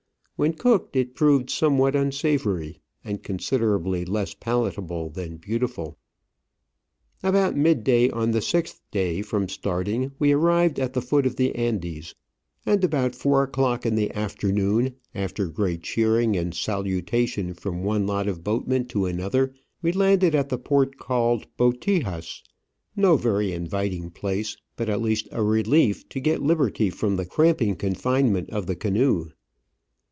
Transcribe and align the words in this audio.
When 0.37 0.53
cooked 0.53 0.95
it 0.95 1.13
proved 1.13 1.51
somewhat 1.51 1.95
unsavoury, 1.95 2.81
and 3.05 3.21
considerably 3.21 4.03
less 4.05 4.33
palatable 4.33 5.11
than 5.11 5.37
beau 5.37 5.59
tiful. 5.59 5.97
About 7.21 7.55
mid 7.55 7.83
day 7.83 8.09
on 8.09 8.31
the 8.31 8.41
sixth 8.41 8.81
day 8.89 9.21
from 9.21 9.47
starting 9.47 10.13
we 10.17 10.31
arrived 10.31 10.79
at 10.79 10.93
the 10.93 11.01
foot 11.03 11.27
of 11.27 11.35
the 11.35 11.53
Andes, 11.53 12.15
and 12.65 12.83
about 12.83 13.13
four 13.13 13.43
o'clock 13.43 13.85
in 13.85 13.93
the 13.93 14.11
afternoon, 14.15 14.95
after 15.13 15.45
great 15.47 15.83
cheering 15.83 16.35
and 16.35 16.53
salu 16.53 17.03
tation 17.03 17.55
from 17.55 17.83
one 17.83 18.07
lot 18.07 18.27
of 18.27 18.43
boatmen 18.43 18.87
to 18.87 19.05
another, 19.05 19.53
we 19.83 19.91
landed 19.91 20.33
at 20.33 20.49
the 20.49 20.57
port 20.57 20.97
called 20.97 21.45
Botijas— 21.55 22.41
no 22.95 23.15
very 23.15 23.51
inviting 23.51 24.09
place, 24.09 24.57
but 24.75 24.89
at 24.89 25.03
least 25.03 25.27
a 25.31 25.43
relief 25.43 26.09
to 26.09 26.19
get 26.19 26.41
liberty 26.41 26.89
from 26.89 27.15
the 27.17 27.27
cramping 27.27 27.75
con 27.75 27.93
finement 27.93 28.49
of 28.49 28.65
the 28.65 28.75
canoe. 28.75 29.27